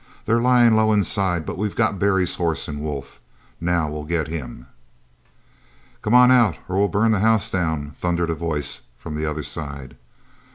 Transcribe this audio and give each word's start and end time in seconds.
They're 0.25 0.41
lying 0.41 0.75
low 0.75 0.91
inside, 0.93 1.45
but 1.45 1.59
we've 1.59 1.75
got 1.75 1.99
Barry's 1.99 2.33
horse 2.33 2.67
and 2.67 2.81
wolf. 2.81 3.21
Now 3.59 3.87
we'll 3.87 4.03
get 4.05 4.27
him." 4.29 4.65
"Come 6.01 6.15
out 6.15 6.57
or 6.67 6.79
we'll 6.79 6.87
burn 6.87 7.11
the 7.11 7.19
house 7.19 7.51
down!" 7.51 7.91
thundered 7.91 8.31
a 8.31 8.33
voice 8.33 8.81
from 8.97 9.13
the 9.13 9.27
other 9.27 9.43
side. 9.43 9.95